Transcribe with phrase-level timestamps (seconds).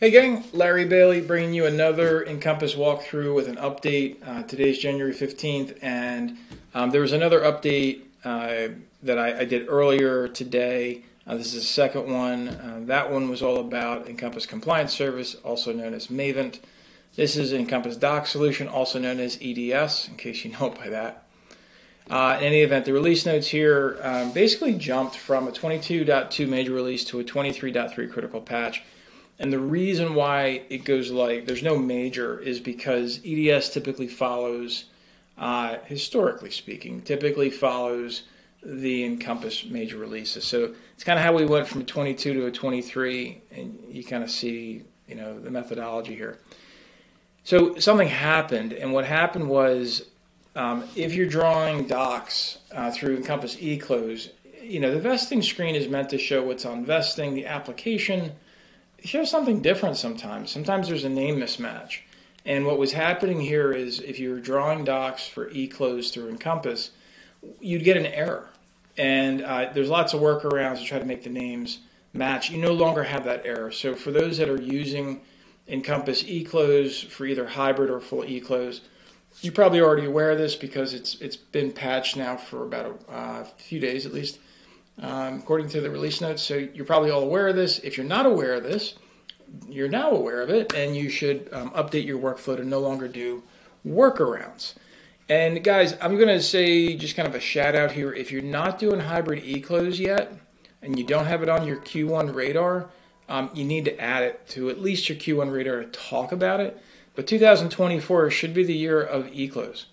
[0.00, 4.18] Hey gang, Larry Bailey bringing you another Encompass walkthrough with an update.
[4.24, 6.38] Uh, today's January 15th, and
[6.72, 11.02] um, there was another update uh, that I, I, did earlier today.
[11.26, 12.46] Uh, this is the second one.
[12.46, 16.60] Uh, that one was all about Encompass Compliance Service, also known as Mavent.
[17.16, 20.90] This is Encompass Doc Solution, also known as EDS, in case you know it by
[20.90, 21.24] that.
[22.08, 26.72] Uh, in any event, the release notes here um, basically jumped from a 22.2 major
[26.72, 28.84] release to a 23.3 critical patch.
[29.38, 34.86] And the reason why it goes like there's no major is because EDS typically follows,
[35.36, 38.22] uh, historically speaking, typically follows
[38.62, 40.44] the Encompass major releases.
[40.44, 44.02] So it's kind of how we went from a 22 to a 23, and you
[44.02, 46.38] kind of see, you know, the methodology here.
[47.44, 50.06] So something happened, and what happened was,
[50.56, 55.86] um, if you're drawing docs uh, through Encompass eClose, you know, the vesting screen is
[55.86, 58.32] meant to show what's on vesting, the application
[58.98, 60.50] here's something different sometimes.
[60.50, 62.00] Sometimes there's a name mismatch.
[62.44, 66.90] And what was happening here is if you were drawing docs for eClose through Encompass,
[67.60, 68.48] you'd get an error.
[68.96, 71.80] And uh, there's lots of workarounds to try to make the names
[72.12, 72.50] match.
[72.50, 73.70] You no longer have that error.
[73.70, 75.20] So for those that are using
[75.68, 78.80] Encompass eClose for either hybrid or full eClose,
[79.42, 83.12] you're probably already aware of this because it's it's been patched now for about a
[83.12, 84.38] uh, few days at least
[85.00, 86.42] um, according to the release notes.
[86.42, 87.78] So you're probably all aware of this.
[87.80, 88.94] If you're not aware of this,
[89.68, 93.08] you're now aware of it, and you should um, update your workflow to no longer
[93.08, 93.42] do
[93.86, 94.74] workarounds.
[95.28, 98.12] And guys, I'm going to say just kind of a shout out here.
[98.12, 100.32] If you're not doing hybrid eClose yet,
[100.82, 102.88] and you don't have it on your Q1 radar,
[103.28, 106.60] um, you need to add it to at least your Q1 radar to talk about
[106.60, 106.80] it.
[107.14, 109.86] But 2024 should be the year of eClose.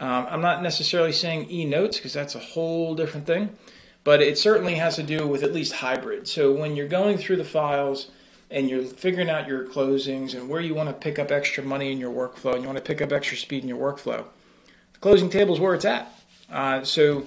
[0.00, 3.56] Um, I'm not necessarily saying e notes because that's a whole different thing
[4.08, 6.26] but it certainly has to do with at least hybrid.
[6.26, 8.10] So when you're going through the files
[8.50, 11.92] and you're figuring out your closings and where you want to pick up extra money
[11.92, 14.24] in your workflow and you want to pick up extra speed in your workflow,
[14.94, 16.10] the closing table is where it's at.
[16.50, 17.26] Uh, so,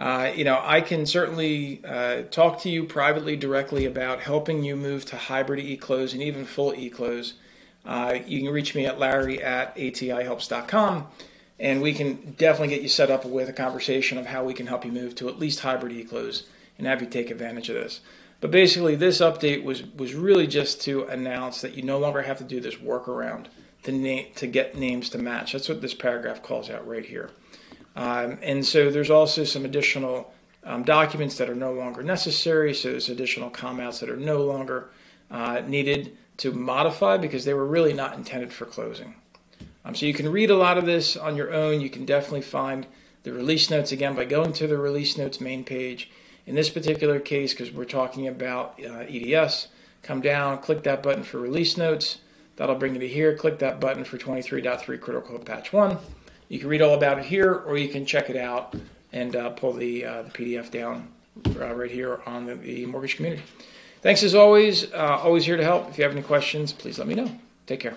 [0.00, 4.74] uh, you know, I can certainly uh, talk to you privately directly about helping you
[4.74, 7.34] move to hybrid e-close and even full e-close.
[7.84, 11.06] Uh, you can reach me at larry at atihelps.com
[11.58, 14.66] and we can definitely get you set up with a conversation of how we can
[14.66, 16.44] help you move to at least hybrid eClose
[16.78, 18.00] and have you take advantage of this.
[18.40, 22.38] But basically, this update was was really just to announce that you no longer have
[22.38, 23.46] to do this workaround
[23.84, 25.52] to name to get names to match.
[25.52, 27.30] That's what this paragraph calls out right here.
[27.94, 30.34] Um, and so there's also some additional
[30.64, 32.74] um, documents that are no longer necessary.
[32.74, 34.90] So there's additional comments that are no longer
[35.30, 39.14] uh, needed to modify because they were really not intended for closing.
[39.86, 41.80] Um, so you can read a lot of this on your own.
[41.80, 42.88] You can definitely find
[43.22, 46.10] the release notes again by going to the release notes main page.
[46.44, 49.68] In this particular case, because we're talking about uh, EDS,
[50.02, 52.18] come down, click that button for release notes.
[52.56, 53.36] That'll bring you to here.
[53.36, 55.98] Click that button for 23.3 Critical Patch 1.
[56.48, 58.74] You can read all about it here, or you can check it out
[59.12, 61.08] and uh, pull the, uh, the PDF down
[61.46, 63.42] uh, right here on the, the, mortgage community.
[64.02, 64.92] Thanks as always.
[64.92, 65.90] Uh, always here to help.
[65.90, 67.30] If you have any questions, please let me know.
[67.66, 67.96] Take care.